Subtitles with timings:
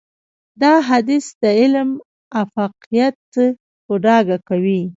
[0.61, 1.89] دا حديث د علم
[2.41, 3.15] افاقيت
[3.85, 4.81] په ډاګه کوي.